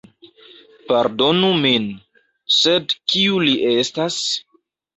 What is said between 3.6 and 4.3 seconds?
estas?